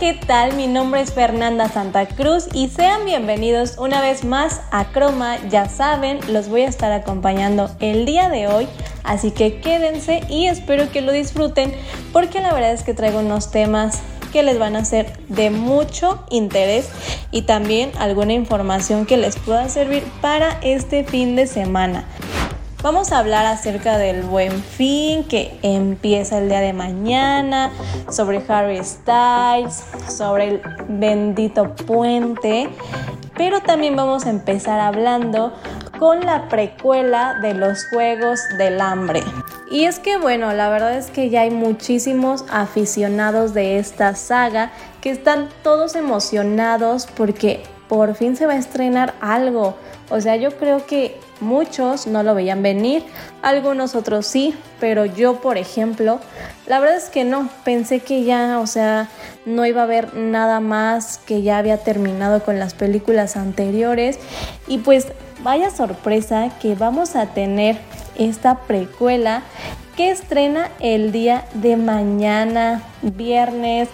¿Qué 0.00 0.14
tal? 0.14 0.56
Mi 0.56 0.66
nombre 0.66 1.02
es 1.02 1.12
Fernanda 1.12 1.68
Santa 1.68 2.08
Cruz 2.08 2.48
y 2.54 2.70
sean 2.70 3.04
bienvenidos 3.04 3.76
una 3.76 4.00
vez 4.00 4.24
más 4.24 4.62
a 4.70 4.92
Croma. 4.92 5.36
Ya 5.50 5.68
saben, 5.68 6.20
los 6.32 6.48
voy 6.48 6.62
a 6.62 6.68
estar 6.68 6.90
acompañando 6.90 7.70
el 7.80 8.06
día 8.06 8.30
de 8.30 8.46
hoy, 8.46 8.66
así 9.04 9.30
que 9.30 9.60
quédense 9.60 10.22
y 10.30 10.46
espero 10.46 10.90
que 10.90 11.02
lo 11.02 11.12
disfruten 11.12 11.74
porque 12.14 12.40
la 12.40 12.54
verdad 12.54 12.72
es 12.72 12.82
que 12.82 12.94
traigo 12.94 13.18
unos 13.18 13.50
temas 13.50 14.00
que 14.32 14.42
les 14.42 14.58
van 14.58 14.74
a 14.74 14.86
ser 14.86 15.18
de 15.28 15.50
mucho 15.50 16.24
interés 16.30 16.88
y 17.30 17.42
también 17.42 17.92
alguna 17.98 18.32
información 18.32 19.04
que 19.04 19.18
les 19.18 19.36
pueda 19.36 19.68
servir 19.68 20.02
para 20.22 20.58
este 20.62 21.04
fin 21.04 21.36
de 21.36 21.46
semana. 21.46 22.06
Vamos 22.82 23.12
a 23.12 23.18
hablar 23.18 23.44
acerca 23.44 23.98
del 23.98 24.22
buen 24.22 24.62
fin 24.62 25.24
que 25.24 25.58
empieza 25.62 26.38
el 26.38 26.48
día 26.48 26.60
de 26.60 26.72
mañana, 26.72 27.70
sobre 28.10 28.42
Harry 28.48 28.82
Styles, 28.82 29.84
sobre 30.08 30.48
el 30.48 30.62
bendito 30.88 31.74
puente, 31.74 32.70
pero 33.36 33.60
también 33.60 33.96
vamos 33.96 34.24
a 34.24 34.30
empezar 34.30 34.80
hablando 34.80 35.52
con 35.98 36.20
la 36.20 36.48
precuela 36.48 37.38
de 37.42 37.52
los 37.52 37.84
Juegos 37.90 38.40
del 38.56 38.80
Hambre. 38.80 39.22
Y 39.70 39.84
es 39.84 39.98
que 39.98 40.16
bueno, 40.16 40.54
la 40.54 40.70
verdad 40.70 40.96
es 40.96 41.10
que 41.10 41.28
ya 41.28 41.42
hay 41.42 41.50
muchísimos 41.50 42.46
aficionados 42.50 43.52
de 43.52 43.78
esta 43.78 44.14
saga 44.14 44.70
que 45.02 45.10
están 45.10 45.50
todos 45.62 45.96
emocionados 45.96 47.06
porque 47.14 47.62
por 47.88 48.14
fin 48.14 48.36
se 48.36 48.46
va 48.46 48.54
a 48.54 48.56
estrenar 48.56 49.12
algo. 49.20 49.76
O 50.10 50.20
sea, 50.20 50.36
yo 50.36 50.50
creo 50.58 50.84
que 50.86 51.16
muchos 51.40 52.06
no 52.06 52.22
lo 52.22 52.34
veían 52.34 52.62
venir, 52.62 53.04
algunos 53.42 53.94
otros 53.94 54.26
sí, 54.26 54.54
pero 54.80 55.06
yo, 55.06 55.40
por 55.40 55.56
ejemplo, 55.56 56.20
la 56.66 56.80
verdad 56.80 56.96
es 56.96 57.10
que 57.10 57.24
no, 57.24 57.48
pensé 57.64 58.00
que 58.00 58.24
ya, 58.24 58.58
o 58.58 58.66
sea, 58.66 59.08
no 59.46 59.64
iba 59.66 59.82
a 59.82 59.84
haber 59.84 60.14
nada 60.14 60.60
más, 60.60 61.18
que 61.18 61.42
ya 61.42 61.58
había 61.58 61.78
terminado 61.78 62.42
con 62.42 62.58
las 62.58 62.74
películas 62.74 63.36
anteriores. 63.36 64.18
Y 64.66 64.78
pues 64.78 65.06
vaya 65.42 65.70
sorpresa 65.70 66.50
que 66.60 66.74
vamos 66.74 67.16
a 67.16 67.26
tener 67.26 67.78
esta 68.16 68.60
precuela 68.60 69.42
que 69.96 70.10
estrena 70.10 70.70
el 70.80 71.12
día 71.12 71.44
de 71.54 71.76
mañana, 71.76 72.82
viernes 73.02 73.88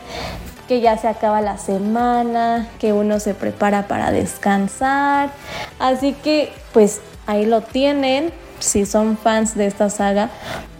que 0.68 0.80
ya 0.80 0.96
se 0.98 1.08
acaba 1.08 1.40
la 1.40 1.58
semana, 1.58 2.68
que 2.78 2.92
uno 2.92 3.20
se 3.20 3.34
prepara 3.34 3.86
para 3.88 4.10
descansar. 4.10 5.30
Así 5.78 6.12
que 6.12 6.52
pues 6.72 7.00
ahí 7.26 7.46
lo 7.46 7.60
tienen. 7.60 8.32
Si 8.58 8.86
son 8.86 9.18
fans 9.18 9.54
de 9.54 9.66
esta 9.66 9.90
saga, 9.90 10.30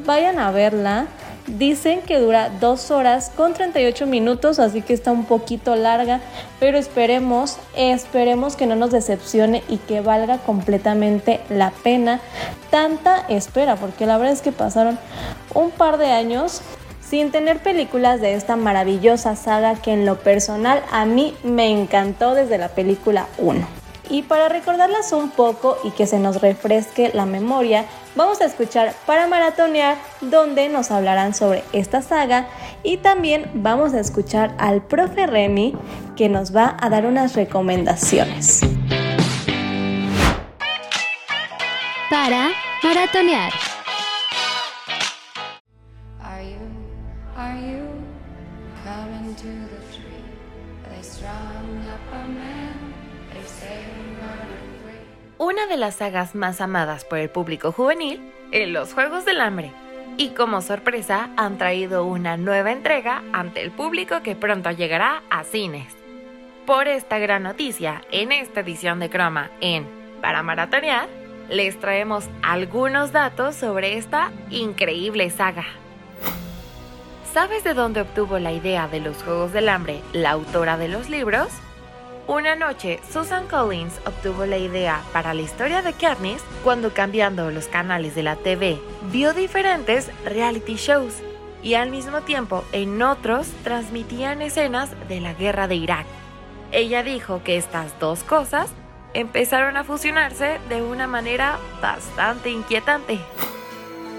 vayan 0.04 0.38
a 0.38 0.50
verla. 0.50 1.06
Dicen 1.46 2.00
que 2.00 2.18
dura 2.18 2.50
2 2.58 2.90
horas 2.90 3.30
con 3.36 3.54
38 3.54 4.06
minutos, 4.06 4.58
así 4.58 4.82
que 4.82 4.92
está 4.92 5.12
un 5.12 5.26
poquito 5.26 5.76
larga, 5.76 6.20
pero 6.58 6.76
esperemos, 6.76 7.58
esperemos 7.76 8.56
que 8.56 8.66
no 8.66 8.74
nos 8.74 8.90
decepcione 8.90 9.62
y 9.68 9.76
que 9.76 10.00
valga 10.00 10.38
completamente 10.38 11.40
la 11.48 11.70
pena 11.70 12.18
tanta 12.70 13.26
espera, 13.28 13.76
porque 13.76 14.06
la 14.06 14.18
verdad 14.18 14.32
es 14.32 14.42
que 14.42 14.50
pasaron 14.50 14.98
un 15.54 15.70
par 15.70 15.98
de 15.98 16.10
años 16.10 16.62
sin 17.08 17.30
tener 17.30 17.58
películas 17.58 18.20
de 18.20 18.34
esta 18.34 18.56
maravillosa 18.56 19.36
saga 19.36 19.76
que 19.76 19.92
en 19.92 20.06
lo 20.06 20.18
personal 20.18 20.82
a 20.90 21.04
mí 21.04 21.34
me 21.44 21.70
encantó 21.70 22.34
desde 22.34 22.58
la 22.58 22.68
película 22.68 23.28
1. 23.38 23.66
Y 24.08 24.22
para 24.22 24.48
recordarlas 24.48 25.12
un 25.12 25.30
poco 25.30 25.78
y 25.82 25.90
que 25.90 26.06
se 26.06 26.18
nos 26.18 26.40
refresque 26.40 27.10
la 27.12 27.26
memoria, 27.26 27.86
vamos 28.14 28.40
a 28.40 28.44
escuchar 28.44 28.94
para 29.04 29.26
maratonear 29.26 29.96
donde 30.20 30.68
nos 30.68 30.90
hablarán 30.92 31.34
sobre 31.34 31.64
esta 31.72 32.02
saga 32.02 32.46
y 32.84 32.98
también 32.98 33.50
vamos 33.54 33.94
a 33.94 34.00
escuchar 34.00 34.54
al 34.58 34.82
profe 34.82 35.26
Remy 35.26 35.74
que 36.16 36.28
nos 36.28 36.54
va 36.54 36.76
a 36.80 36.88
dar 36.88 37.04
unas 37.04 37.34
recomendaciones. 37.34 38.60
Para 42.08 42.50
maratonear. 42.84 43.75
Las 55.76 55.96
sagas 55.96 56.34
más 56.34 56.60
amadas 56.60 57.04
por 57.04 57.18
el 57.18 57.30
público 57.30 57.72
juvenil 57.72 58.32
en 58.52 58.72
los 58.72 58.92
Juegos 58.92 59.24
del 59.24 59.40
Hambre. 59.40 59.72
Y 60.16 60.30
como 60.30 60.62
sorpresa 60.62 61.30
han 61.36 61.58
traído 61.58 62.04
una 62.04 62.36
nueva 62.36 62.72
entrega 62.72 63.22
ante 63.32 63.62
el 63.62 63.70
público 63.70 64.22
que 64.22 64.34
pronto 64.34 64.70
llegará 64.70 65.22
a 65.30 65.44
cines. 65.44 65.94
Por 66.64 66.88
esta 66.88 67.18
gran 67.18 67.42
noticia, 67.42 68.02
en 68.10 68.32
esta 68.32 68.60
edición 68.60 68.98
de 68.98 69.10
Croma 69.10 69.50
en 69.60 69.86
Para 70.22 70.42
Maratonear, 70.42 71.08
les 71.48 71.78
traemos 71.78 72.24
algunos 72.42 73.12
datos 73.12 73.54
sobre 73.54 73.96
esta 73.98 74.32
increíble 74.50 75.30
saga. 75.30 75.64
¿Sabes 77.32 77.62
de 77.64 77.74
dónde 77.74 78.00
obtuvo 78.00 78.38
la 78.38 78.52
idea 78.52 78.88
de 78.88 79.00
los 79.00 79.22
Juegos 79.22 79.52
del 79.52 79.68
Hambre 79.68 80.00
la 80.12 80.30
autora 80.30 80.78
de 80.78 80.88
los 80.88 81.10
libros? 81.10 81.48
Una 82.28 82.56
noche, 82.56 82.98
Susan 83.08 83.46
Collins 83.46 84.00
obtuvo 84.04 84.46
la 84.46 84.58
idea 84.58 85.00
para 85.12 85.32
la 85.32 85.42
historia 85.42 85.80
de 85.82 85.92
Katniss 85.92 86.42
cuando 86.64 86.92
cambiando 86.92 87.52
los 87.52 87.68
canales 87.68 88.16
de 88.16 88.24
la 88.24 88.34
TV 88.34 88.80
vio 89.12 89.32
diferentes 89.32 90.10
reality 90.24 90.74
shows 90.74 91.22
y 91.62 91.74
al 91.74 91.90
mismo 91.90 92.22
tiempo 92.22 92.64
en 92.72 93.00
otros 93.00 93.52
transmitían 93.62 94.42
escenas 94.42 94.90
de 95.08 95.20
la 95.20 95.34
guerra 95.34 95.68
de 95.68 95.76
Irak. 95.76 96.04
Ella 96.72 97.04
dijo 97.04 97.42
que 97.44 97.56
estas 97.56 97.96
dos 98.00 98.24
cosas 98.24 98.70
empezaron 99.14 99.76
a 99.76 99.84
fusionarse 99.84 100.58
de 100.68 100.82
una 100.82 101.06
manera 101.06 101.58
bastante 101.80 102.50
inquietante. 102.50 103.20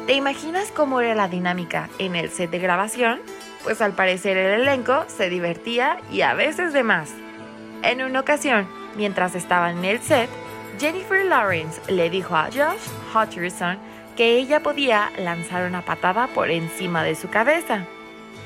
¿Te 0.05 0.13
imaginas 0.13 0.71
cómo 0.71 1.01
era 1.01 1.13
la 1.13 1.27
dinámica 1.27 1.89
en 1.99 2.15
el 2.15 2.29
set 2.29 2.51
de 2.51 2.59
grabación? 2.59 3.19
Pues 3.65 3.81
al 3.81 3.91
parecer 3.91 4.37
el 4.37 4.61
elenco 4.61 5.03
se 5.07 5.29
divertía 5.29 5.97
y 6.09 6.21
a 6.21 6.33
veces 6.33 6.71
de 6.71 6.83
más. 6.83 7.13
En 7.83 8.01
una 8.01 8.19
ocasión, 8.19 8.67
mientras 8.95 9.35
estaban 9.35 9.79
en 9.79 9.85
el 9.85 9.99
set, 10.01 10.29
Jennifer 10.79 11.25
Lawrence 11.25 11.81
le 11.91 12.09
dijo 12.09 12.35
a 12.35 12.45
Josh 12.45 12.79
Hutcherson 13.13 13.77
que 14.15 14.37
ella 14.37 14.61
podía 14.61 15.11
lanzar 15.17 15.67
una 15.67 15.83
patada 15.83 16.27
por 16.27 16.49
encima 16.49 17.03
de 17.03 17.15
su 17.15 17.29
cabeza. 17.29 17.85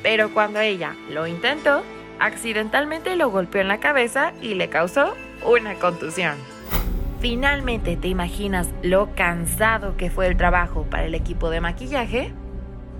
Pero 0.03 0.33
cuando 0.33 0.59
ella 0.59 0.95
lo 1.09 1.27
intentó, 1.27 1.83
accidentalmente 2.19 3.15
lo 3.15 3.29
golpeó 3.29 3.61
en 3.61 3.67
la 3.67 3.79
cabeza 3.79 4.33
y 4.41 4.53
le 4.53 4.69
causó 4.69 5.15
una 5.45 5.75
contusión. 5.75 6.35
Finalmente, 7.19 7.97
¿te 7.97 8.07
imaginas 8.07 8.69
lo 8.81 9.13
cansado 9.15 9.95
que 9.95 10.09
fue 10.09 10.27
el 10.27 10.37
trabajo 10.37 10.87
para 10.89 11.05
el 11.05 11.15
equipo 11.15 11.49
de 11.49 11.61
maquillaje? 11.61 12.33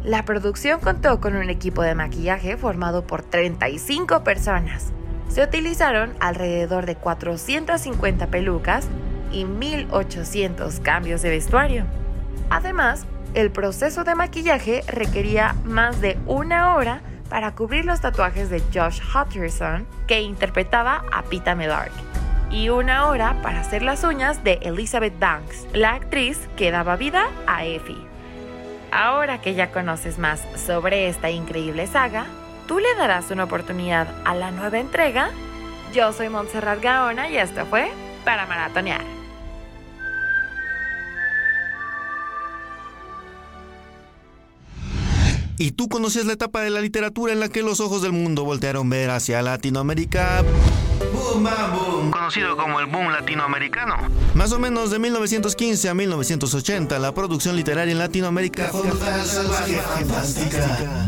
La 0.03 0.25
producción 0.25 0.80
contó 0.80 1.19
con 1.19 1.36
un 1.36 1.50
equipo 1.50 1.81
de 1.81 1.96
maquillaje 1.96 2.56
formado 2.58 3.06
por 3.06 3.24
35 3.24 4.24
personas, 4.24 4.94
se 5.31 5.44
utilizaron 5.44 6.14
alrededor 6.19 6.86
de 6.86 6.96
450 6.96 8.28
pelucas 8.28 8.88
y 9.31 9.46
1800 9.46 10.81
cambios 10.81 11.22
de 11.22 11.30
vestuario. 11.30 11.86
Además, 12.50 13.06
el 13.33 13.50
proceso 13.50 14.04
de 14.04 14.13
maquillaje 14.16 14.83
requería 14.88 15.56
más 15.63 16.01
de 16.01 16.18
una 16.25 16.75
hora 16.75 17.01
para 17.30 17.56
cubrir 17.56 17.86
los 17.86 18.01
tatuajes 18.01 18.50
de 18.50 18.62
Josh 18.74 19.00
Hutcherson, 19.16 19.88
que 20.06 20.22
interpretaba 20.22 21.06
a 21.13 21.24
Pita 21.24 21.56
Mellark, 21.56 21.94
y 22.50 22.68
una 22.68 23.07
hora 23.07 23.42
para 23.42 23.62
hacer 23.62 23.84
las 23.84 24.04
uñas 24.04 24.44
de 24.44 24.60
Elizabeth 24.63 25.18
Banks, 25.18 25.66
la 25.72 25.94
actriz 25.94 26.50
que 26.57 26.72
daba 26.72 26.98
vida 26.98 27.27
a 27.48 27.63
Effie. 27.63 27.95
Ahora 28.92 29.39
que 29.39 29.54
ya 29.54 29.72
conoces 29.72 30.19
más 30.19 30.45
sobre 30.57 31.07
esta 31.07 31.30
increíble 31.30 31.88
saga, 31.88 32.25
¿Tú 32.68 32.80
le 32.80 32.94
darás 32.96 33.31
una 33.31 33.44
oportunidad 33.44 34.08
a 34.25 34.36
la 34.36 34.52
nueva 34.52 34.80
entrega? 34.80 35.31
Yo 35.94 36.13
soy 36.13 36.30
Montserrat 36.30 36.81
Gaona 36.81 37.30
y 37.30 37.38
esto 37.38 37.66
fue 37.66 37.92
para 38.24 38.46
maratonear. 38.46 39.02
¿Y 45.62 45.74
tú 45.74 45.90
conoces 45.90 46.25
la 46.25 46.34
etapa 46.34 46.62
de 46.62 46.72
la 46.72 46.81
literatura 46.81 47.34
en 47.34 47.40
la 47.40 47.48
que 47.48 47.62
los 47.62 47.81
ojos 47.81 48.02
del 48.02 48.13
mundo 48.13 48.44
voltearon 48.44 48.90
ver 48.90 49.12
hacia 49.12 49.44
Latinoamérica? 49.44 50.44
Boom 51.13 51.44
Bam 51.44 51.72
Boom, 51.74 52.12
conocido 52.12 52.58
como 52.58 52.80
el 52.80 52.88
boom 52.88 53.12
latinoamericano. 53.12 53.96
Más 54.34 54.52
o 54.54 54.60
menos 54.60 54.90
de 54.90 54.98
1915 54.98 55.90
a 55.90 55.94
1980, 55.94 56.98
la 56.98 57.13
producción 57.13 57.56
literaria 57.56 57.92
en 57.92 58.00
Latinoamérica 58.00 58.69
fue 58.69 58.90
salvaje, 59.24 59.75
fantástica. 59.75 61.08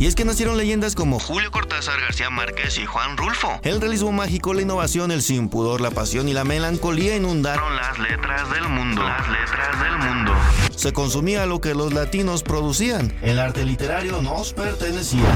Y 0.00 0.06
es 0.06 0.14
que 0.14 0.24
nacieron 0.24 0.56
leyendas 0.56 0.94
como 0.94 1.18
Julio 1.18 1.50
Cortázar, 1.50 2.00
García 2.00 2.30
Márquez 2.30 2.78
y 2.78 2.86
Juan 2.86 3.16
Rulfo. 3.16 3.58
El 3.64 3.80
realismo 3.80 4.12
mágico, 4.12 4.54
la 4.54 4.62
innovación, 4.62 5.10
el 5.10 5.22
sin 5.22 5.48
pudor, 5.48 5.80
la 5.80 5.90
pasión 5.90 6.28
y 6.28 6.32
la 6.32 6.44
melancolía 6.44 7.16
inundaron 7.16 7.74
las 7.74 7.98
letras 7.98 8.48
del 8.52 8.68
mundo. 8.68 9.02
Las 9.02 9.28
letras 9.28 9.80
del 9.82 9.98
mundo. 9.98 10.32
Se 10.76 10.92
consumía 10.92 11.46
lo 11.46 11.60
que 11.60 11.74
los 11.74 11.92
latinos 11.92 12.44
producían. 12.44 13.12
El 13.22 13.40
arte 13.40 13.64
literario 13.64 14.22
nos 14.22 14.52
pertenecía. 14.52 15.26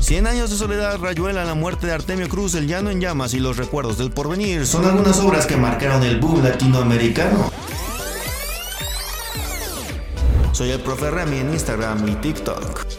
Cien 0.00 0.26
años 0.26 0.50
de 0.50 0.56
soledad, 0.56 0.98
Rayuela, 0.98 1.44
la 1.44 1.54
muerte 1.54 1.86
de 1.86 1.92
Artemio 1.92 2.28
Cruz, 2.28 2.56
El 2.56 2.66
llano 2.66 2.90
en 2.90 3.00
llamas 3.00 3.32
y 3.34 3.38
los 3.38 3.56
recuerdos 3.58 3.96
del 3.96 4.10
porvenir 4.10 4.66
son 4.66 4.86
algunas 4.86 5.20
obras 5.20 5.46
que 5.46 5.56
marcaron 5.56 6.02
el 6.02 6.18
boom 6.18 6.42
latinoamericano. 6.42 7.52
Soy 10.50 10.70
el 10.70 10.80
profe 10.80 11.08
Remy 11.12 11.38
en 11.38 11.52
Instagram 11.52 12.08
y 12.08 12.16
TikTok. 12.16 12.97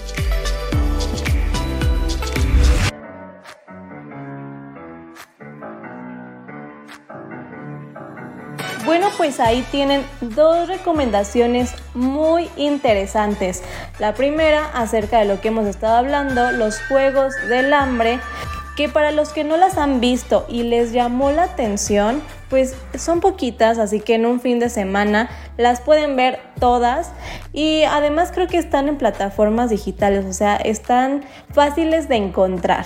Bueno, 9.00 9.16
pues 9.16 9.40
ahí 9.40 9.66
tienen 9.72 10.04
dos 10.20 10.68
recomendaciones 10.68 11.74
muy 11.94 12.50
interesantes. 12.58 13.64
La 13.98 14.14
primera 14.14 14.66
acerca 14.74 15.20
de 15.20 15.26
lo 15.26 15.40
que 15.40 15.48
hemos 15.48 15.68
estado 15.68 15.96
hablando, 15.96 16.52
los 16.52 16.82
Juegos 16.90 17.34
del 17.48 17.72
Hambre, 17.72 18.20
que 18.76 18.90
para 18.90 19.14
los 19.14 19.30
que 19.30 19.46
no 19.46 19.56
las 19.56 19.78
han 19.78 20.02
visto 20.02 20.46
y 20.50 20.64
les 20.64 20.92
llamó 20.92 21.32
la 21.32 21.44
atención, 21.44 22.22
pues 22.50 22.76
son 22.98 23.20
poquitas, 23.20 23.78
así 23.78 24.00
que 24.00 24.16
en 24.16 24.26
un 24.26 24.42
fin 24.42 24.60
de 24.60 24.70
semana 24.70 25.30
las 25.58 25.82
pueden 25.82 26.16
ver 26.16 26.40
todas 26.60 27.12
y 27.54 27.84
además 27.84 28.32
creo 28.34 28.48
que 28.48 28.58
están 28.58 28.88
en 28.88 28.98
plataformas 28.98 29.70
digitales, 29.70 30.26
o 30.26 30.34
sea, 30.34 30.56
están 30.56 31.24
fáciles 31.52 32.10
de 32.10 32.16
encontrar. 32.16 32.86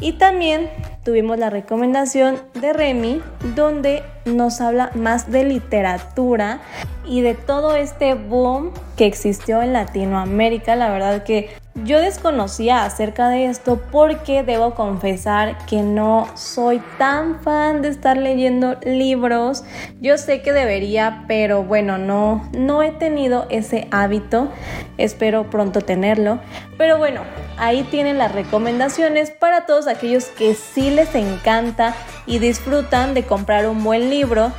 Y 0.00 0.12
también 0.12 0.68
tuvimos 1.04 1.38
la 1.38 1.50
recomendación 1.50 2.40
de 2.54 2.72
Remy, 2.72 3.22
donde 3.54 4.02
nos 4.24 4.60
habla 4.60 4.90
más 4.94 5.30
de 5.30 5.44
literatura 5.44 6.60
y 7.06 7.20
de 7.20 7.34
todo 7.34 7.76
este 7.76 8.14
boom 8.14 8.72
que 8.96 9.06
existió 9.06 9.62
en 9.62 9.72
Latinoamérica. 9.72 10.74
La 10.74 10.90
verdad 10.90 11.22
que 11.22 11.50
yo 11.84 12.00
desconocía 12.00 12.84
acerca 12.84 13.28
de 13.28 13.46
esto 13.46 13.80
porque 13.92 14.42
debo 14.42 14.74
confesar 14.74 15.58
que 15.66 15.82
no 15.82 16.26
soy 16.34 16.82
tan 16.98 17.40
fan 17.40 17.82
de 17.82 17.88
estar 17.88 18.16
leyendo 18.16 18.76
libros. 18.98 19.64
Yo 20.00 20.18
sé 20.18 20.42
que 20.42 20.52
debería, 20.52 21.24
pero 21.28 21.62
bueno, 21.62 21.98
no, 21.98 22.48
no 22.52 22.82
he 22.82 22.92
tenido 22.92 23.46
ese 23.50 23.88
hábito. 23.90 24.50
Espero 24.98 25.50
pronto 25.50 25.80
tenerlo. 25.80 26.40
Pero 26.78 26.98
bueno, 26.98 27.22
ahí 27.58 27.82
tienen 27.84 28.18
las 28.18 28.32
recomendaciones 28.32 29.30
para 29.30 29.66
todos 29.66 29.86
aquellos 29.86 30.26
que 30.26 30.54
sí 30.54 30.90
les 30.90 31.14
encanta 31.14 31.94
y 32.26 32.38
disfrutan 32.38 33.14
de 33.14 33.24
comprar 33.24 33.68
un 33.68 33.82
buen 33.84 34.10
libro 34.10 34.52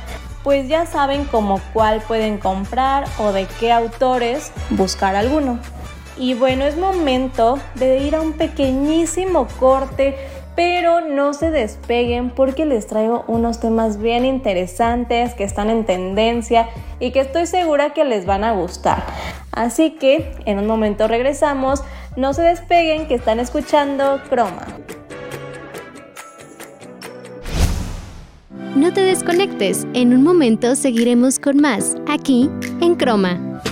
pues 0.44 0.68
ya 0.68 0.86
saben 0.86 1.24
como 1.24 1.60
cuál 1.74 2.00
pueden 2.00 2.38
comprar 2.38 3.04
o 3.18 3.32
de 3.32 3.46
qué 3.60 3.70
autores 3.70 4.50
buscar 4.70 5.14
alguno. 5.14 5.58
Y 6.16 6.34
bueno, 6.34 6.64
es 6.64 6.76
momento 6.76 7.58
de 7.74 7.98
ir 7.98 8.16
a 8.16 8.20
un 8.20 8.32
pequeñísimo 8.32 9.46
corte, 9.60 10.16
pero 10.58 11.00
no 11.00 11.34
se 11.34 11.52
despeguen 11.52 12.30
porque 12.30 12.66
les 12.66 12.88
traigo 12.88 13.22
unos 13.28 13.60
temas 13.60 14.02
bien 14.02 14.24
interesantes 14.24 15.34
que 15.34 15.44
están 15.44 15.70
en 15.70 15.84
tendencia 15.84 16.68
y 16.98 17.12
que 17.12 17.20
estoy 17.20 17.46
segura 17.46 17.94
que 17.94 18.04
les 18.04 18.26
van 18.26 18.42
a 18.42 18.54
gustar. 18.54 19.04
Así 19.52 19.92
que 19.92 20.34
en 20.46 20.58
un 20.58 20.66
momento 20.66 21.06
regresamos, 21.06 21.84
no 22.16 22.34
se 22.34 22.42
despeguen 22.42 23.06
que 23.06 23.14
están 23.14 23.38
escuchando 23.38 24.20
Croma. 24.28 24.66
No 28.74 28.92
te 28.92 29.02
desconectes, 29.02 29.86
en 29.94 30.12
un 30.12 30.24
momento 30.24 30.74
seguiremos 30.74 31.38
con 31.38 31.58
más, 31.58 31.96
aquí 32.08 32.50
en 32.80 32.96
Croma. 32.96 33.62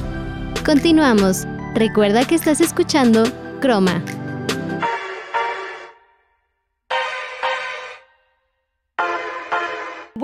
Continuamos. 0.64 1.48
Recuerda 1.74 2.24
que 2.24 2.36
estás 2.36 2.60
escuchando 2.60 3.24
Croma. 3.60 4.04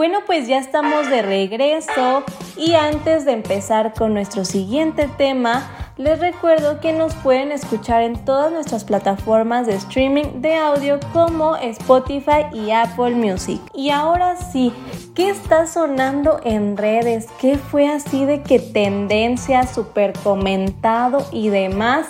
Bueno, 0.02 0.18
pues 0.26 0.48
ya 0.48 0.58
estamos 0.58 1.08
de 1.10 1.22
regreso 1.22 2.24
y 2.56 2.74
antes 2.74 3.24
de 3.24 3.30
empezar 3.30 3.94
con 3.94 4.14
nuestro 4.14 4.44
siguiente 4.44 5.08
tema, 5.16 5.70
les 5.96 6.18
recuerdo 6.18 6.80
que 6.80 6.92
nos 6.92 7.14
pueden 7.14 7.52
escuchar 7.52 8.02
en 8.02 8.24
todas 8.24 8.50
nuestras 8.50 8.82
plataformas 8.82 9.68
de 9.68 9.76
streaming 9.76 10.40
de 10.40 10.56
audio 10.56 10.98
como 11.12 11.54
Spotify 11.54 12.46
y 12.52 12.72
Apple 12.72 13.12
Music. 13.12 13.60
Y 13.74 13.90
ahora 13.90 14.34
sí, 14.34 14.72
¿qué 15.14 15.30
está 15.30 15.68
sonando 15.68 16.40
en 16.42 16.76
redes? 16.76 17.28
¿Qué 17.40 17.56
fue 17.56 17.86
así 17.86 18.24
de 18.24 18.42
que 18.42 18.58
tendencia, 18.58 19.68
súper 19.68 20.14
comentado 20.14 21.24
y 21.30 21.48
demás? 21.50 22.08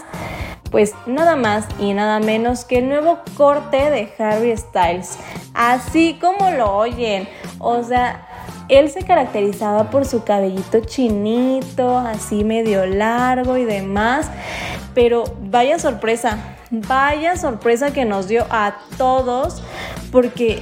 Pues 0.70 0.94
nada 1.04 1.36
más 1.36 1.66
y 1.78 1.92
nada 1.92 2.20
menos 2.20 2.64
que 2.64 2.78
el 2.78 2.88
nuevo 2.88 3.18
corte 3.36 3.90
de 3.90 4.10
Harry 4.18 4.56
Styles. 4.56 5.18
Así 5.52 6.18
como 6.18 6.50
lo 6.52 6.74
oyen. 6.74 7.28
O 7.64 7.84
sea, 7.84 8.26
él 8.68 8.90
se 8.90 9.04
caracterizaba 9.04 9.88
por 9.88 10.04
su 10.04 10.24
cabellito 10.24 10.80
chinito, 10.80 11.96
así 11.96 12.42
medio 12.42 12.84
largo 12.86 13.56
y 13.56 13.64
demás, 13.64 14.28
pero 14.94 15.22
vaya 15.44 15.78
sorpresa, 15.78 16.56
vaya 16.72 17.36
sorpresa 17.36 17.92
que 17.92 18.04
nos 18.04 18.26
dio 18.26 18.46
a 18.50 18.78
todos, 18.98 19.62
porque 20.10 20.60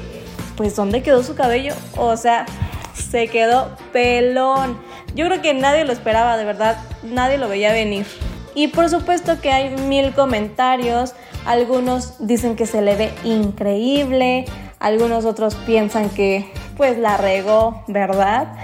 pues 0.59 0.77
¿dónde 0.77 1.03
quedó 1.03 1.23
su 1.23 1.35
cabello? 1.35 1.73
O 1.97 2.19
sea, 2.19 2.45
se 2.93 3.29
quedó 3.29 3.71
pelón. 3.95 4.79
Yo 5.15 5.25
creo 5.25 5.41
que 5.41 5.55
nadie 5.55 5.87
lo 5.87 5.93
esperaba, 5.93 6.37
de 6.37 6.45
verdad, 6.45 6.77
nadie 7.03 7.39
lo 7.39 7.49
veía 7.49 7.73
venir. 7.73 8.07
Y 8.55 8.69
por 8.69 8.91
supuesto 8.91 9.41
que 9.41 9.51
hay 9.53 9.75
mil 9.75 10.13
comentarios, 10.13 11.15
algunos 11.47 12.27
dicen 12.27 12.57
que 12.57 12.67
se 12.67 12.83
le 12.83 12.95
ve 12.95 13.11
increíble, 13.25 14.45
algunos 14.79 15.25
otros 15.25 15.55
piensan 15.55 16.11
que 16.11 16.53
pues 16.81 16.97
la 16.97 17.19
regó, 17.19 17.85
¿verdad? 17.89 18.55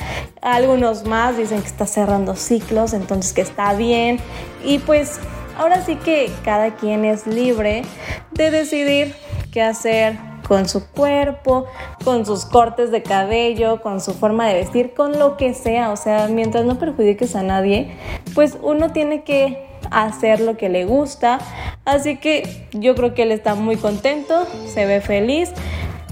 Algunos 0.40 1.04
más 1.04 1.36
dicen 1.36 1.60
que 1.60 1.66
está 1.66 1.84
cerrando 1.86 2.34
ciclos, 2.34 2.94
entonces 2.94 3.34
que 3.34 3.42
está 3.42 3.74
bien. 3.74 4.20
Y 4.64 4.78
pues 4.78 5.20
ahora 5.58 5.84
sí 5.84 5.96
que 5.96 6.32
cada 6.42 6.76
quien 6.76 7.04
es 7.04 7.26
libre 7.26 7.82
de 8.30 8.50
decidir 8.50 9.14
qué 9.52 9.60
hacer 9.60 10.16
con 10.48 10.66
su 10.66 10.88
cuerpo, 10.92 11.66
con 12.04 12.24
sus 12.24 12.46
cortes 12.46 12.90
de 12.90 13.02
cabello, 13.02 13.82
con 13.82 14.00
su 14.00 14.14
forma 14.14 14.48
de 14.48 14.54
vestir, 14.54 14.94
con 14.94 15.18
lo 15.18 15.36
que 15.36 15.52
sea. 15.52 15.90
O 15.90 15.96
sea, 15.96 16.26
mientras 16.28 16.64
no 16.64 16.78
perjudiques 16.78 17.36
a 17.36 17.42
nadie, 17.42 17.98
pues 18.34 18.56
uno 18.62 18.92
tiene 18.92 19.24
que 19.24 19.66
hacer 19.90 20.40
lo 20.40 20.56
que 20.56 20.70
le 20.70 20.86
gusta. 20.86 21.38
Así 21.84 22.16
que 22.16 22.66
yo 22.72 22.94
creo 22.94 23.12
que 23.12 23.24
él 23.24 23.32
está 23.32 23.54
muy 23.54 23.76
contento, 23.76 24.46
se 24.72 24.86
ve 24.86 25.02
feliz. 25.02 25.52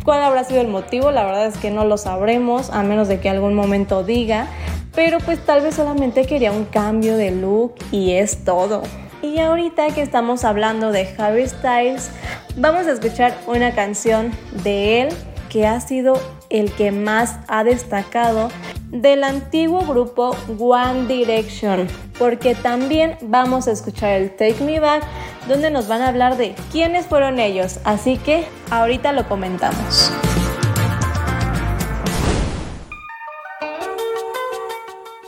¿Cuál 0.04 0.22
habrá 0.22 0.44
sido 0.44 0.60
el 0.60 0.68
motivo? 0.68 1.10
La 1.10 1.24
verdad 1.24 1.46
es 1.46 1.56
que 1.56 1.70
no 1.70 1.86
lo 1.86 1.96
sabremos, 1.96 2.68
a 2.68 2.82
menos 2.82 3.08
de 3.08 3.20
que 3.20 3.30
algún 3.30 3.54
momento 3.54 4.04
diga. 4.04 4.48
Pero 4.94 5.18
pues 5.18 5.38
tal 5.44 5.62
vez 5.62 5.76
solamente 5.76 6.26
quería 6.26 6.52
un 6.52 6.66
cambio 6.66 7.16
de 7.16 7.30
look 7.30 7.74
y 7.90 8.12
es 8.12 8.44
todo. 8.44 8.82
Y 9.22 9.38
ahorita 9.38 9.88
que 9.94 10.02
estamos 10.02 10.44
hablando 10.44 10.92
de 10.92 11.08
Harry 11.16 11.48
Styles, 11.48 12.10
vamos 12.56 12.86
a 12.86 12.92
escuchar 12.92 13.34
una 13.46 13.74
canción 13.74 14.30
de 14.62 15.00
él 15.00 15.08
que 15.48 15.66
ha 15.66 15.80
sido 15.80 16.20
el 16.50 16.70
que 16.72 16.92
más 16.92 17.38
ha 17.48 17.64
destacado 17.64 18.50
del 18.90 19.24
antiguo 19.24 19.80
grupo 19.86 20.36
One 20.58 21.06
Direction, 21.06 21.88
porque 22.18 22.54
también 22.54 23.16
vamos 23.22 23.66
a 23.66 23.72
escuchar 23.72 24.20
el 24.20 24.36
Take 24.36 24.62
Me 24.62 24.80
Back, 24.80 25.02
donde 25.48 25.70
nos 25.70 25.88
van 25.88 26.02
a 26.02 26.08
hablar 26.08 26.36
de 26.36 26.54
quiénes 26.72 27.06
fueron 27.06 27.38
ellos, 27.38 27.80
así 27.84 28.16
que 28.16 28.46
ahorita 28.70 29.12
lo 29.12 29.28
comentamos. 29.28 30.12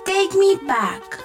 Take 0.05 0.37
Me 0.39 0.57
Back. 0.67 1.17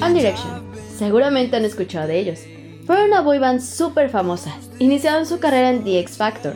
One 0.00 0.14
Direction. 0.14 0.62
Seguramente 0.96 1.56
han 1.56 1.64
escuchado 1.64 2.06
de 2.06 2.18
ellos. 2.18 2.55
Fueron 2.86 3.06
una 3.06 3.20
boy 3.20 3.40
band 3.40 3.60
súper 3.60 4.10
famosa. 4.10 4.56
Iniciaron 4.78 5.26
su 5.26 5.40
carrera 5.40 5.70
en 5.70 5.82
The 5.82 5.98
X 6.00 6.16
Factor. 6.16 6.54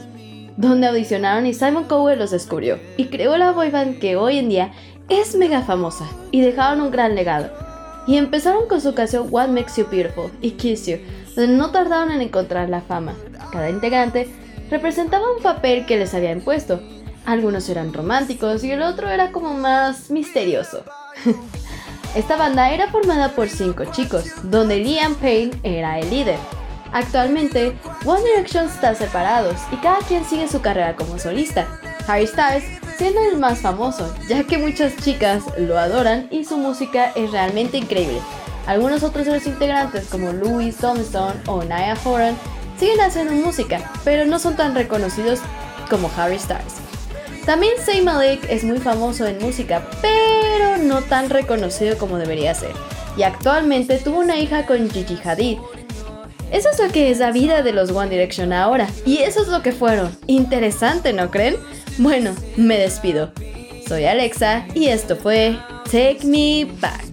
donde 0.57 0.87
audicionaron 0.87 1.47
y 1.47 1.55
Simon 1.55 1.85
Cowell 1.85 2.19
los 2.19 2.33
descubrió 2.33 2.79
y 2.99 3.07
creó 3.07 3.39
la 3.39 3.53
boyband 3.53 3.99
que 3.99 4.17
hoy 4.17 4.37
en 4.37 4.51
día 4.51 4.73
es 5.09 5.35
mega 5.35 5.63
famosa 5.63 6.05
y 6.33 6.43
dejaron 6.43 6.83
un 6.83 6.91
gran 6.91 7.15
legado. 7.15 7.51
Y 8.07 8.17
empezaron 8.17 8.69
con 8.69 8.81
su 8.81 8.95
canción 8.95 9.29
What 9.31 9.49
Makes 9.49 9.77
You 9.77 9.87
Beautiful 9.91 10.31
y 10.43 10.53
Kiss 10.53 10.87
You, 10.87 10.99
donde 11.35 11.57
no 11.57 11.71
tardaron 11.71 12.13
en 12.13 12.21
encontrar 12.21 12.69
la 12.69 12.83
fama. 12.83 13.15
Cada 13.51 13.71
integrante 13.71 14.29
representaba 14.71 15.35
un 15.35 15.43
papel 15.43 15.87
que 15.87 15.97
les 15.97 16.13
había 16.13 16.33
impuesto. 16.33 16.81
Algunos 17.25 17.69
eran 17.71 17.95
románticos 17.95 18.63
y 18.63 18.71
el 18.71 18.83
otro 18.83 19.09
era 19.09 19.33
como 19.33 19.55
más 19.55 20.11
misterioso. 20.11 20.85
Esta 22.15 22.37
banda 22.37 22.71
era 22.73 22.91
formada 22.91 23.31
por 23.31 23.49
cinco 23.49 23.85
chicos, 23.85 24.25
donde 24.43 24.79
Liam 24.79 25.15
Payne 25.15 25.53
era 25.63 25.99
el 26.01 26.11
líder. 26.11 26.39
Actualmente, 26.93 27.77
One 28.05 28.23
Direction 28.23 28.67
está 28.67 28.97
separados 28.97 29.61
y 29.71 29.77
cada 29.77 29.99
quien 30.01 30.25
sigue 30.25 30.49
su 30.49 30.61
carrera 30.61 30.97
como 30.97 31.21
solista. 31.21 31.69
Harry 32.09 32.27
Styles 32.27 32.65
siendo 32.99 33.21
el 33.31 33.39
más 33.39 33.61
famoso, 33.61 34.13
ya 34.29 34.43
que 34.43 34.59
muchas 34.59 34.97
chicas 34.97 35.45
lo 35.57 35.79
adoran 35.79 36.27
y 36.33 36.45
su 36.45 36.59
música 36.59 37.13
es 37.15 37.31
realmente 37.31 37.79
increíble. 37.79 38.21
Algunos 38.67 39.05
otros 39.05 39.27
de 39.27 39.35
los 39.35 39.47
integrantes 39.47 40.09
como 40.09 40.33
Louis 40.33 40.77
Tomlinson 40.77 41.41
o 41.47 41.63
Nia 41.63 41.97
Horan 42.05 42.37
siguen 42.77 43.01
haciendo 43.01 43.35
música, 43.35 43.89
pero 44.03 44.27
no 44.27 44.41
son 44.41 44.57
tan 44.57 44.75
reconocidos 44.75 45.39
como 45.89 46.11
Harry 46.17 46.41
Styles. 46.41 46.75
También 47.47 47.75
Zayn 47.79 48.05
Malik 48.05 48.45
es 48.51 48.65
muy 48.65 48.79
famoso 48.79 49.27
en 49.27 49.39
música, 49.39 49.87
pero 50.03 50.40
no 50.83 51.03
tan 51.03 51.31
reconocido 51.31 51.99
como 51.99 52.19
debería 52.19 52.55
ser. 52.55 52.73
Y 53.17 53.23
actualmente 53.23 53.99
tuvo 53.99 54.21
una 54.21 54.39
hija 54.39 54.67
con 54.67 54.91
Gigi 54.91 55.19
Hadid. 55.23 55.59
Eso 56.53 56.69
es 56.71 56.79
lo 56.81 56.91
que 56.91 57.11
es 57.11 57.19
la 57.19 57.31
vida 57.31 57.63
de 57.63 57.73
los 57.73 57.91
One 57.91 58.11
Direction 58.11 58.53
ahora. 58.53 58.89
Y 59.07 59.19
eso 59.19 59.43
es 59.43 59.49
lo 59.49 59.63
que 59.63 59.73
fueron. 59.73 60.17
Interesante, 60.27 61.13
¿no 61.13 61.31
creen? 61.31 61.57
Bueno, 61.99 62.35
me 62.57 62.79
despido. 62.79 63.33
Soy 63.87 64.05
Alexa 64.05 64.67
y 64.75 64.87
esto 64.87 65.17
fue 65.17 65.59
Take 65.85 66.21
Me 66.25 66.67
Back. 66.81 67.10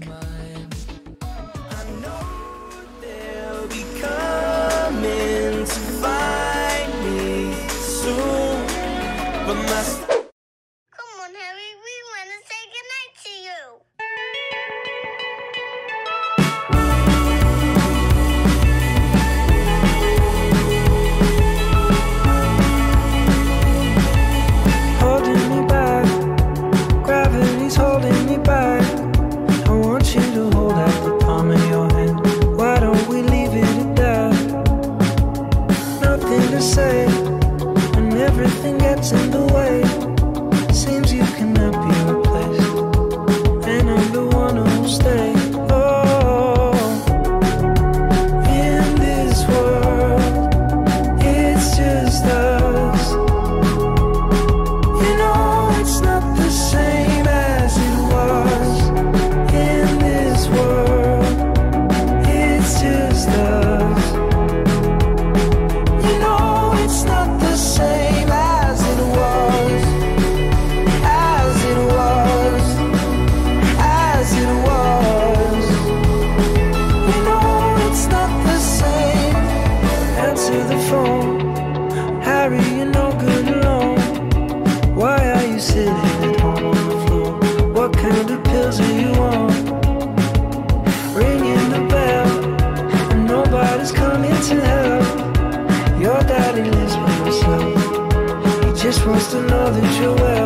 your 99.99 100.15
way. 100.15 100.36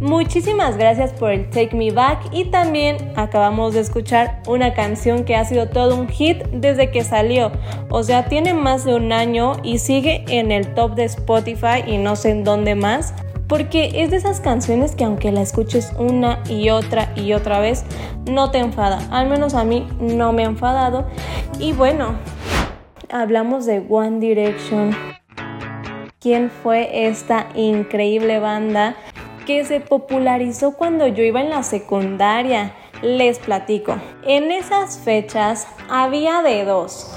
Muchísimas 0.00 0.78
gracias 0.78 1.12
por 1.12 1.30
el 1.30 1.50
Take 1.50 1.76
Me 1.76 1.90
Back 1.90 2.30
y 2.32 2.46
también 2.46 3.12
acabamos 3.16 3.74
de 3.74 3.80
escuchar 3.80 4.40
una 4.46 4.72
canción 4.72 5.24
que 5.24 5.36
ha 5.36 5.44
sido 5.44 5.68
todo 5.68 5.94
un 5.94 6.08
hit 6.08 6.38
desde 6.52 6.90
que 6.90 7.04
salió. 7.04 7.52
O 7.90 8.02
sea, 8.02 8.24
tiene 8.24 8.54
más 8.54 8.86
de 8.86 8.94
un 8.94 9.12
año 9.12 9.52
y 9.62 9.78
sigue 9.78 10.24
en 10.28 10.52
el 10.52 10.72
top 10.72 10.94
de 10.94 11.04
Spotify 11.04 11.84
y 11.86 11.98
no 11.98 12.16
sé 12.16 12.30
en 12.30 12.44
dónde 12.44 12.74
más. 12.74 13.12
Porque 13.46 13.90
es 14.02 14.10
de 14.10 14.16
esas 14.16 14.40
canciones 14.40 14.94
que 14.94 15.04
aunque 15.04 15.32
la 15.32 15.42
escuches 15.42 15.92
una 15.98 16.42
y 16.48 16.70
otra 16.70 17.12
y 17.14 17.34
otra 17.34 17.58
vez, 17.58 17.84
no 18.26 18.50
te 18.50 18.56
enfada. 18.56 19.06
Al 19.10 19.28
menos 19.28 19.52
a 19.52 19.64
mí 19.64 19.86
no 20.00 20.32
me 20.32 20.44
ha 20.44 20.46
enfadado. 20.46 21.08
Y 21.58 21.74
bueno, 21.74 22.14
hablamos 23.10 23.66
de 23.66 23.84
One 23.86 24.18
Direction. 24.18 24.96
¿Quién 26.20 26.50
fue 26.50 27.06
esta 27.06 27.48
increíble 27.54 28.40
banda? 28.40 28.94
Que 29.46 29.64
se 29.64 29.80
popularizó 29.80 30.76
cuando 30.76 31.06
yo 31.06 31.22
iba 31.22 31.40
en 31.40 31.50
la 31.50 31.62
secundaria. 31.62 32.74
Les 33.02 33.38
platico. 33.38 33.96
En 34.24 34.50
esas 34.50 34.98
fechas 34.98 35.66
había 35.88 36.42
de 36.42 36.64
dos. 36.64 37.10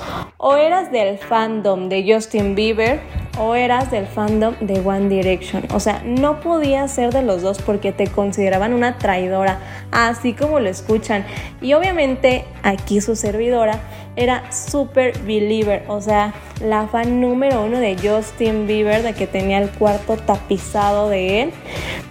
O 0.45 0.57
eras 0.57 0.91
del 0.91 1.17
fandom 1.17 1.87
de 1.87 2.03
Justin 2.05 2.53
Bieber 2.53 2.99
o 3.39 3.55
eras 3.55 3.89
del 3.91 4.05
fandom 4.05 4.53
de 4.59 4.81
One 4.81 5.07
Direction. 5.07 5.63
O 5.73 5.79
sea, 5.79 6.01
no 6.05 6.41
podías 6.41 6.91
ser 6.91 7.13
de 7.13 7.21
los 7.21 7.41
dos 7.41 7.61
porque 7.61 7.93
te 7.93 8.07
consideraban 8.07 8.73
una 8.73 8.97
traidora, 8.97 9.59
así 9.93 10.33
como 10.33 10.59
lo 10.59 10.67
escuchan. 10.67 11.25
Y 11.61 11.71
obviamente 11.75 12.43
aquí 12.61 12.99
su 12.99 13.15
servidora 13.15 13.79
era 14.17 14.51
super 14.51 15.17
believer, 15.19 15.85
o 15.87 16.01
sea, 16.01 16.33
la 16.61 16.87
fan 16.87 17.21
número 17.21 17.63
uno 17.63 17.79
de 17.79 17.95
Justin 17.97 18.67
Bieber, 18.67 19.01
de 19.01 19.13
que 19.13 19.27
tenía 19.27 19.59
el 19.59 19.69
cuarto 19.69 20.17
tapizado 20.17 21.07
de 21.07 21.43
él, 21.43 21.53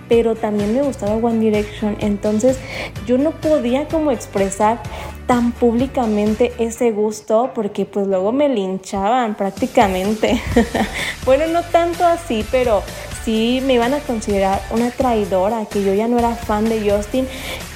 pero 0.09 0.35
también 0.35 0.75
me 0.75 0.83
gustaba 0.83 1.15
One 1.15 1.39
Direction, 1.39 1.97
entonces 2.01 2.59
yo 3.07 3.19
no 3.19 3.31
podía 3.31 3.87
como 3.87 4.11
expresar 4.11 4.81
tan 5.27 5.53
públicamente 5.53 6.53
ese 6.59 6.91
gusto 6.91 7.51
porque 7.55 7.85
pues 7.85 8.07
luego 8.07 8.33
me 8.33 8.49
linchaban 8.49 9.35
prácticamente. 9.35 10.41
bueno, 11.25 11.47
no 11.47 11.63
tanto 11.63 12.05
así, 12.05 12.45
pero 12.51 12.83
sí 13.25 13.63
me 13.65 13.75
iban 13.75 13.95
a 13.95 14.01
considerar 14.01 14.61
una 14.71 14.91
traidora, 14.91 15.67
que 15.67 15.83
yo 15.85 15.95
ya 15.95 16.09
no 16.09 16.19
era 16.19 16.35
fan 16.35 16.69
de 16.69 16.91
Justin 16.91 17.27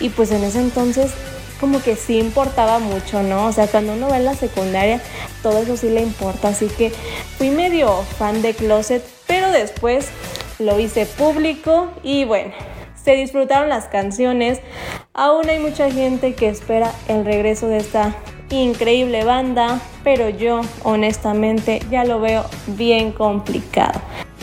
y 0.00 0.08
pues 0.10 0.30
en 0.32 0.44
ese 0.44 0.60
entonces 0.60 1.12
como 1.60 1.82
que 1.82 1.96
sí 1.96 2.18
importaba 2.18 2.78
mucho, 2.78 3.22
¿no? 3.22 3.46
O 3.46 3.52
sea, 3.52 3.66
cuando 3.66 3.94
uno 3.94 4.08
va 4.08 4.18
en 4.18 4.24
la 4.24 4.34
secundaria, 4.34 5.00
todo 5.42 5.58
eso 5.58 5.76
sí 5.76 5.88
le 5.88 6.02
importa. 6.02 6.48
Así 6.48 6.66
que 6.66 6.90
fui 7.38 7.50
medio 7.50 8.02
fan 8.18 8.42
de 8.42 8.54
Closet, 8.54 9.02
pero 9.26 9.50
después 9.50 10.08
lo 10.58 10.78
hice 10.78 11.06
público 11.06 11.90
y 12.02 12.24
bueno, 12.24 12.52
se 13.02 13.12
disfrutaron 13.12 13.68
las 13.68 13.86
canciones. 13.86 14.60
Aún 15.18 15.48
hay 15.48 15.58
mucha 15.58 15.90
gente 15.90 16.34
que 16.34 16.50
espera 16.50 16.92
el 17.08 17.24
regreso 17.24 17.68
de 17.68 17.78
esta 17.78 18.14
increíble 18.50 19.24
banda, 19.24 19.80
pero 20.04 20.28
yo 20.28 20.60
honestamente 20.84 21.80
ya 21.90 22.04
lo 22.04 22.20
veo 22.20 22.44
bien 22.66 23.12
complicado. 23.12 23.98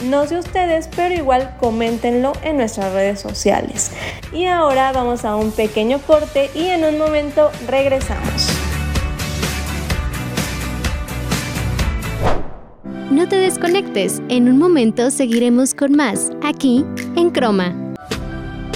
No 0.10 0.26
sé 0.26 0.40
ustedes, 0.40 0.90
pero 0.96 1.14
igual 1.14 1.56
coméntenlo 1.60 2.34
en 2.42 2.58
nuestras 2.58 2.92
redes 2.92 3.22
sociales. 3.22 3.92
Y 4.34 4.46
ahora 4.46 4.92
vamos 4.92 5.26
a 5.26 5.36
un 5.36 5.52
pequeño 5.52 6.00
corte 6.00 6.50
y 6.56 6.66
en 6.66 6.84
un 6.86 6.98
momento 6.98 7.52
regresamos. 7.68 8.48
No 13.12 13.30
te 13.30 13.36
desconectes, 13.36 14.24
en 14.28 14.50
un 14.50 14.58
momento 14.58 15.12
seguiremos 15.12 15.76
con 15.76 15.96
más, 15.96 16.32
aquí 16.42 16.84
en 17.16 17.30
Croma. 17.30 17.76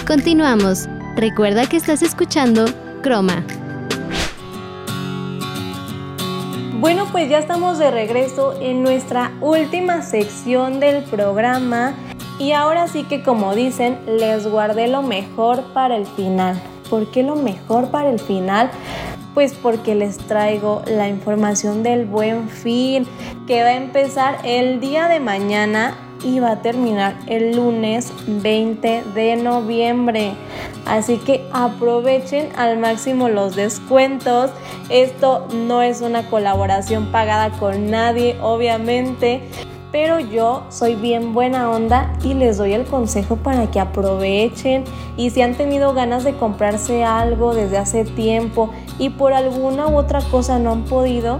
Continuamos. 0.05 0.87
Recuerda 1.17 1.65
que 1.65 1.77
estás 1.77 2.03
escuchando 2.03 2.65
Croma. 3.01 3.43
Bueno, 6.79 7.07
pues 7.11 7.27
ya 7.27 7.39
estamos 7.39 7.79
de 7.79 7.89
regreso 7.89 8.53
en 8.61 8.83
nuestra 8.83 9.31
última 9.41 10.03
sección 10.03 10.79
del 10.79 11.03
programa 11.05 11.95
y 12.37 12.51
ahora 12.51 12.87
sí 12.87 13.03
que 13.03 13.23
como 13.23 13.55
dicen, 13.55 13.97
les 14.05 14.45
guardé 14.45 14.89
lo 14.89 15.01
mejor 15.01 15.63
para 15.73 15.97
el 15.97 16.05
final. 16.05 16.61
¿Por 16.87 17.09
qué 17.09 17.23
lo 17.23 17.35
mejor 17.35 17.89
para 17.89 18.11
el 18.11 18.19
final? 18.19 18.69
Pues 19.33 19.55
porque 19.55 19.95
les 19.95 20.19
traigo 20.19 20.83
la 20.85 21.07
información 21.07 21.81
del 21.81 22.05
buen 22.05 22.47
fin 22.47 23.07
que 23.47 23.63
va 23.63 23.69
a 23.69 23.75
empezar 23.75 24.37
el 24.43 24.79
día 24.79 25.07
de 25.07 25.19
mañana 25.19 25.97
y 26.23 26.39
va 26.39 26.51
a 26.51 26.61
terminar 26.61 27.15
el 27.27 27.55
lunes 27.55 28.11
20 28.27 29.03
de 29.13 29.35
noviembre. 29.35 30.33
Así 30.85 31.17
que 31.17 31.45
aprovechen 31.51 32.49
al 32.55 32.77
máximo 32.77 33.29
los 33.29 33.55
descuentos. 33.55 34.51
Esto 34.89 35.47
no 35.53 35.81
es 35.81 36.01
una 36.01 36.29
colaboración 36.29 37.07
pagada 37.11 37.51
con 37.57 37.91
nadie, 37.91 38.37
obviamente. 38.41 39.41
Pero 39.91 40.19
yo 40.19 40.63
soy 40.69 40.95
bien 40.95 41.33
buena 41.33 41.71
onda 41.71 42.13
y 42.23 42.33
les 42.33 42.57
doy 42.57 42.73
el 42.73 42.85
consejo 42.85 43.37
para 43.37 43.71
que 43.71 43.79
aprovechen 43.79 44.83
y 45.15 45.29
si 45.29 45.41
han 45.41 45.55
tenido 45.55 45.93
ganas 45.93 46.25
de 46.25 46.35
comprarse 46.35 47.05
algo 47.05 47.53
desde 47.55 47.77
hace 47.77 48.03
tiempo 48.03 48.69
y 48.99 49.09
por 49.09 49.31
alguna 49.31 49.87
u 49.87 49.97
otra 49.97 50.21
cosa 50.21 50.59
no 50.59 50.73
han 50.73 50.83
podido, 50.83 51.39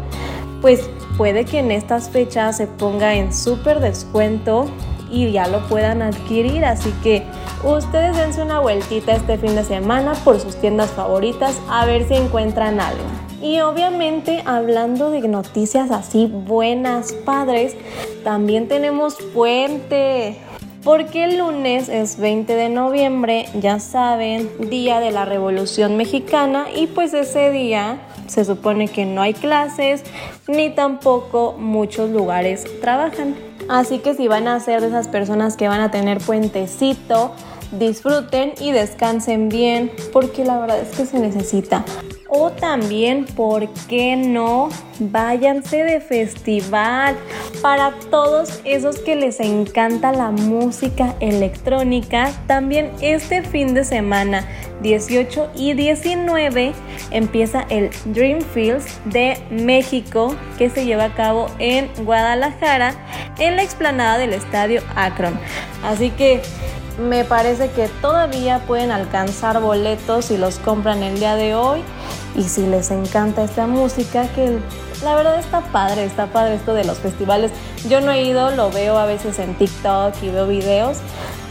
pues 0.62 0.90
puede 1.18 1.46
que 1.46 1.60
en 1.60 1.72
estas 1.72 2.10
fechas 2.10 2.58
se 2.58 2.68
ponga 2.68 3.16
en 3.16 3.34
súper 3.34 3.80
descuento 3.80 4.70
y 5.12 5.32
ya 5.32 5.48
lo 5.48 5.68
puedan 5.68 6.02
adquirir. 6.02 6.64
Así 6.64 6.94
que 7.04 7.24
ustedes 7.64 8.16
dense 8.16 8.42
una 8.42 8.60
vueltita 8.60 9.14
este 9.14 9.38
fin 9.38 9.56
de 9.56 9.64
semana 9.64 10.14
por 10.24 10.40
sus 10.40 10.56
tiendas 10.56 10.92
favoritas 10.92 11.60
a 11.70 11.86
ver 11.86 12.08
si 12.08 12.16
encuentran 12.16 12.80
algo. 12.80 13.04
Y 13.42 13.60
obviamente 13.60 14.42
hablando 14.46 15.12
de 15.12 15.28
noticias 15.28 15.92
así 15.92 16.26
buenas, 16.26 17.14
padres, 17.14 17.76
también 18.24 18.68
tenemos 18.68 19.16
puente. 19.34 20.38
Porque 20.84 21.26
el 21.26 21.40
lunes 21.40 21.90
es 21.90 22.18
20 22.18 22.56
de 22.56 22.70
noviembre, 22.70 23.48
ya 23.60 23.80
saben, 23.80 24.50
día 24.70 25.02
de 25.02 25.12
la 25.12 25.26
Revolución 25.26 25.98
Mexicana 25.98 26.68
y 26.74 26.88
pues 26.88 27.14
ese 27.14 27.52
día 27.52 28.07
se 28.28 28.46
supone 28.46 28.88
que 28.88 29.06
no 29.06 29.22
hay 29.22 29.34
clases 29.34 30.04
ni 30.48 30.70
tampoco 30.70 31.56
muchos 31.58 32.10
lugares 32.10 32.66
trabajan. 32.82 33.36
Así 33.70 34.00
que 34.00 34.14
si 34.14 34.28
van 34.28 34.48
a 34.48 34.60
ser 34.60 34.82
de 34.82 34.88
esas 34.88 35.08
personas 35.08 35.58
que 35.58 35.68
van 35.68 35.82
a 35.82 35.92
tener 35.92 36.20
puentecito, 36.20 37.34
disfruten 37.72 38.54
y 38.60 38.72
descansen 38.72 39.50
bien 39.50 39.92
porque 40.14 40.46
la 40.46 40.60
verdad 40.60 40.80
es 40.80 40.96
que 40.96 41.06
se 41.06 41.20
necesita. 41.20 41.84
O 42.30 42.52
también, 42.52 43.26
¿por 43.26 43.70
qué 43.88 44.18
no? 44.18 44.68
Váyanse 45.00 45.84
de 45.84 46.02
festival 46.02 47.16
para 47.62 47.94
todos 48.12 48.60
esos 48.66 49.00
que 49.00 49.16
les 49.16 49.40
encanta 49.40 50.12
la 50.12 50.32
música 50.32 51.16
electrónica. 51.22 52.32
También 52.46 52.92
este 53.02 53.44
fin 53.44 53.74
de 53.74 53.86
semana, 53.86 54.46
18 54.82 55.52
y 55.56 55.74
19, 55.74 56.74
empieza 57.12 57.66
el 57.70 57.92
Dream 58.06 58.42
Fields 58.42 59.00
de 59.06 59.38
México 59.50 60.36
que 60.58 60.70
se 60.70 60.84
lleva 60.84 61.06
a 61.06 61.16
cabo 61.16 61.48
en 61.60 61.90
Guadalajara 62.04 62.94
en 63.40 63.56
la 63.56 63.64
explanada 63.64 64.18
del 64.18 64.34
estadio 64.34 64.82
Akron. 64.96 65.40
Así 65.84 66.10
que 66.10 66.42
me 66.98 67.24
parece 67.26 67.70
que 67.72 67.88
todavía 68.02 68.60
pueden 68.66 68.92
alcanzar 68.92 69.62
boletos 69.62 70.26
si 70.26 70.38
los 70.38 70.60
compran 70.60 71.04
el 71.04 71.20
día 71.20 71.36
de 71.36 71.56
hoy 71.56 71.84
y 72.36 72.44
si 72.44 72.66
les 72.66 72.92
encanta 72.92 73.44
esta 73.44 73.68
música 73.68 74.28
que 74.34 74.60
la 75.04 75.16
verdad 75.16 75.40
está 75.40 75.62
padre, 75.62 76.06
está 76.06 76.28
padre 76.28 76.56
esto 76.56 76.74
de 76.74 76.84
los 76.84 76.98
festivales. 76.98 77.52
Yo 77.88 78.02
no 78.02 78.12
he 78.12 78.24
ido, 78.24 78.52
lo 78.52 78.72
veo 78.72 78.98
a 78.98 79.06
veces 79.06 79.38
en 79.40 79.54
TikTok 79.56 80.16
y 80.24 80.30
veo 80.30 80.48
videos, 80.48 80.98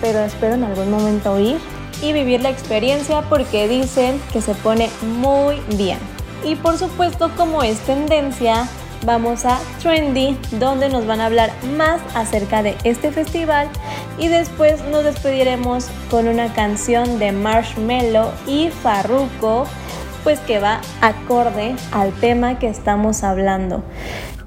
pero 0.01 0.19
espero 0.21 0.55
en 0.55 0.65
algún 0.65 0.91
momento 0.91 1.39
ir 1.39 1.59
y 2.03 2.13
vivir 2.13 2.43
la 2.43 2.51
experiencia 2.51 3.23
porque 3.23 3.69
dicen 3.69 4.21
que 4.33 4.41
se 4.41 4.55
pone 4.55 4.91
muy 5.03 5.61
bien. 5.77 5.99
Y 6.45 6.57
por 6.57 6.77
supuesto, 6.77 7.31
como 7.37 7.63
es 7.63 7.79
tendencia, 7.81 8.69
vamos 9.05 9.45
a 9.45 9.59
Trendy, 9.83 10.39
donde 10.53 10.89
nos 10.89 11.07
van 11.07 11.21
a 11.21 11.27
hablar 11.27 11.51
más 11.77 12.01
acerca 12.15 12.63
de 12.63 12.77
este 12.85 13.13
festival 13.13 13.69
y 14.19 14.29
después 14.29 14.83
nos 14.91 15.05
despediremos 15.05 15.89
con 16.11 16.29
una 16.29 16.53
canción 16.53 17.19
de 17.19 17.33
Marshmello 17.33 18.33
y 18.47 18.71
Farruko, 18.71 19.67
pues 20.25 20.41
que 20.41 20.59
va 20.59 20.81
acorde 21.01 21.77
al 21.93 22.13
tema 22.15 22.59
que 22.59 22.69
estamos 22.69 23.23
hablando. 23.23 23.83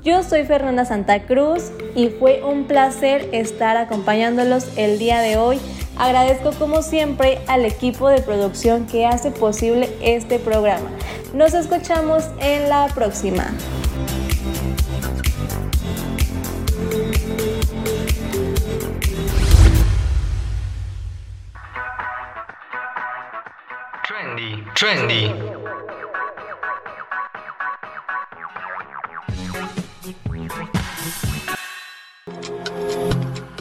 Yo 0.03 0.23
soy 0.23 0.45
Fernanda 0.45 0.85
Santa 0.85 1.23
Cruz 1.23 1.71
y 1.93 2.07
fue 2.07 2.41
un 2.43 2.65
placer 2.65 3.29
estar 3.33 3.75
acompañándolos 3.75 4.65
el 4.77 4.97
día 4.97 5.19
de 5.19 5.37
hoy. 5.37 5.59
Agradezco 5.97 6.51
como 6.51 6.81
siempre 6.81 7.39
al 7.47 7.65
equipo 7.65 8.07
de 8.07 8.21
producción 8.21 8.87
que 8.87 9.05
hace 9.05 9.31
posible 9.31 9.89
este 10.01 10.39
programa. 10.39 10.89
Nos 11.33 11.53
escuchamos 11.53 12.23
en 12.39 12.69
la 12.69 12.87
próxima. 12.95 13.51
Trendy. 24.79 25.29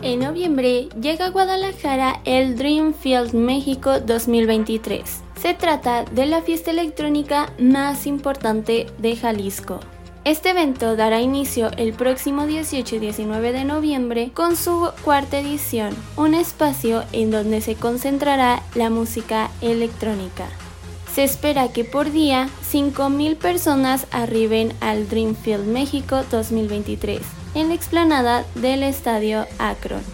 En 0.02 0.20
noviembre 0.20 0.88
llega 1.00 1.26
a 1.26 1.30
Guadalajara 1.30 2.20
el 2.24 2.56
Dreamfield 2.56 3.34
México 3.34 3.98
2023. 3.98 5.24
Se 5.42 5.54
trata 5.54 6.04
de 6.04 6.26
la 6.26 6.42
fiesta 6.42 6.70
electrónica 6.70 7.52
más 7.58 8.06
importante 8.06 8.86
de 8.98 9.16
Jalisco. 9.16 9.80
Este 10.22 10.50
evento 10.50 10.94
dará 10.94 11.20
inicio 11.20 11.72
el 11.78 11.94
próximo 11.94 12.46
18 12.46 12.94
y 12.94 12.98
19 13.00 13.52
de 13.52 13.64
noviembre 13.64 14.30
con 14.32 14.54
su 14.54 14.92
cuarta 15.02 15.40
edición, 15.40 15.96
un 16.16 16.34
espacio 16.34 17.02
en 17.10 17.32
donde 17.32 17.60
se 17.60 17.74
concentrará 17.74 18.62
la 18.76 18.88
música 18.88 19.50
electrónica. 19.60 20.46
Se 21.18 21.24
espera 21.24 21.72
que 21.72 21.82
por 21.82 22.12
día 22.12 22.48
5.000 22.70 23.38
personas 23.38 24.06
arriben 24.12 24.72
al 24.80 25.08
Dreamfield 25.08 25.66
México 25.66 26.22
2023 26.30 27.20
en 27.56 27.70
la 27.70 27.74
explanada 27.74 28.44
del 28.54 28.84
Estadio 28.84 29.44
Akron. 29.58 30.04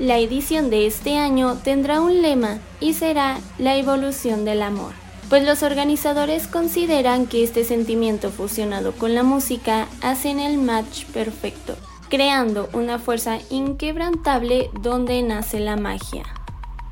La 0.00 0.18
edición 0.18 0.70
de 0.70 0.88
este 0.88 1.18
año 1.18 1.58
tendrá 1.62 2.00
un 2.00 2.20
lema 2.20 2.58
y 2.80 2.94
será 2.94 3.38
la 3.60 3.76
evolución 3.76 4.44
del 4.44 4.62
amor, 4.62 4.90
pues 5.28 5.44
los 5.44 5.62
organizadores 5.62 6.48
consideran 6.48 7.28
que 7.28 7.44
este 7.44 7.62
sentimiento 7.62 8.30
fusionado 8.30 8.90
con 8.90 9.14
la 9.14 9.22
música 9.22 9.86
hacen 10.02 10.40
el 10.40 10.58
match 10.58 11.04
perfecto, 11.04 11.76
creando 12.08 12.68
una 12.72 12.98
fuerza 12.98 13.38
inquebrantable 13.50 14.68
donde 14.80 15.22
nace 15.22 15.60
la 15.60 15.76
magia. 15.76 16.24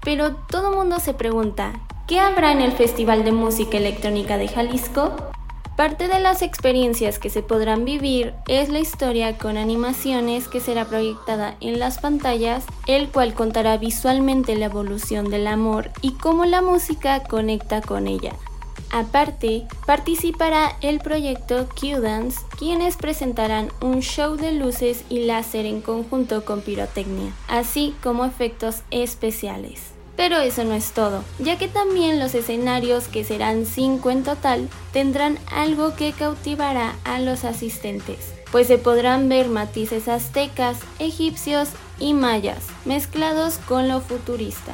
Pero 0.01 0.37
todo 0.49 0.77
mundo 0.77 1.01
se 1.01 1.13
pregunta, 1.13 1.73
¿qué 2.13 2.21
habrá 2.21 2.53
en 2.53 2.61
el 2.61 2.73
Festival 2.73 3.25
de 3.25 3.33
Música 3.33 3.79
Electrónica 3.79 4.37
de 4.37 4.47
Jalisco? 4.47 5.15
Parte 5.79 6.09
de 6.09 6.21
las 6.21 6.43
experiencias 6.43 7.19
que 7.19 7.31
se 7.31 7.43
podrán 7.43 7.87
vivir 7.87 8.35
es 8.49 8.69
la 8.69 8.81
historia 8.81 9.39
con 9.39 9.57
animaciones 9.57 10.47
que 10.47 10.61
será 10.61 10.85
proyectada 10.85 11.57
en 11.61 11.79
las 11.79 12.01
pantallas, 12.01 12.67
el 12.87 13.09
cual 13.09 13.33
contará 13.33 13.79
visualmente 13.79 14.57
la 14.57 14.67
evolución 14.67 15.31
del 15.31 15.47
amor 15.47 15.91
y 16.03 16.13
cómo 16.13 16.45
la 16.45 16.61
música 16.61 17.23
conecta 17.23 17.81
con 17.81 18.07
ella. 18.07 18.35
Aparte, 18.91 19.67
participará 19.87 20.77
el 20.83 20.99
proyecto 20.99 21.67
Q-Dance, 21.81 22.39
quienes 22.59 22.97
presentarán 22.99 23.71
un 23.81 24.03
show 24.03 24.37
de 24.37 24.53
luces 24.53 25.03
y 25.09 25.25
láser 25.25 25.65
en 25.65 25.81
conjunto 25.81 26.45
con 26.45 26.61
pirotecnia, 26.61 27.33
así 27.49 27.95
como 28.03 28.27
efectos 28.27 28.83
especiales. 28.91 29.92
Pero 30.23 30.39
eso 30.39 30.63
no 30.63 30.75
es 30.75 30.93
todo, 30.93 31.25
ya 31.41 31.59
que 31.59 31.67
también 31.67 32.21
los 32.21 32.37
escenarios, 32.37 33.09
que 33.09 33.25
serán 33.25 33.67
5 33.67 34.09
en 34.09 34.23
total, 34.23 34.69
tendrán 34.93 35.37
algo 35.51 35.97
que 35.97 36.13
cautivará 36.13 36.95
a 37.03 37.19
los 37.19 37.43
asistentes, 37.45 38.33
pues 38.53 38.69
se 38.69 38.79
podrán 38.79 39.29
ver 39.29 39.49
matices 39.49 40.07
aztecas, 40.07 40.79
egipcios 41.01 41.71
y 41.99 42.15
mayas, 42.15 42.63
mezclados 42.85 43.59
con 43.67 43.89
lo 43.89 44.01
futurista. 44.01 44.73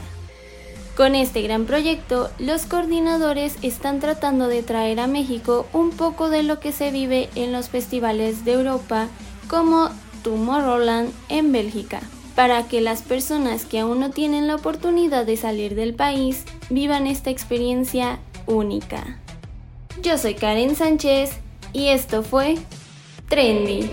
Con 0.98 1.14
este 1.14 1.40
gran 1.40 1.64
proyecto, 1.64 2.28
los 2.38 2.66
coordinadores 2.66 3.56
están 3.62 4.00
tratando 4.00 4.48
de 4.48 4.62
traer 4.62 5.00
a 5.00 5.06
México 5.06 5.66
un 5.72 5.92
poco 5.92 6.28
de 6.28 6.42
lo 6.42 6.60
que 6.60 6.72
se 6.72 6.90
vive 6.90 7.30
en 7.36 7.52
los 7.52 7.70
festivales 7.70 8.44
de 8.44 8.52
Europa, 8.52 9.08
como 9.48 9.88
Tomorrowland 10.22 11.10
en 11.30 11.52
Bélgica 11.52 12.02
para 12.38 12.68
que 12.68 12.80
las 12.80 13.02
personas 13.02 13.64
que 13.64 13.80
aún 13.80 13.98
no 13.98 14.10
tienen 14.10 14.46
la 14.46 14.54
oportunidad 14.54 15.26
de 15.26 15.36
salir 15.36 15.74
del 15.74 15.92
país 15.92 16.44
vivan 16.70 17.08
esta 17.08 17.30
experiencia 17.30 18.20
única. 18.46 19.18
Yo 20.04 20.16
soy 20.18 20.34
Karen 20.34 20.76
Sánchez 20.76 21.32
y 21.72 21.88
esto 21.88 22.22
fue 22.22 22.56
Trendy. 23.28 23.90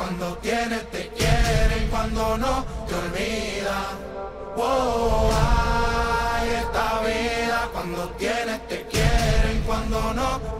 Cuando 0.00 0.38
tienes 0.38 0.90
te 0.90 1.08
quieren, 1.08 1.88
cuando 1.90 2.38
no 2.38 2.64
te 2.88 2.94
olvida. 2.94 3.78
Oh, 4.56 5.30
ay, 5.30 6.48
esta 6.48 7.00
vida 7.00 7.68
cuando 7.70 8.08
tienes 8.16 8.66
te 8.66 8.86
quieren, 8.86 9.62
cuando 9.66 10.14
no 10.14 10.59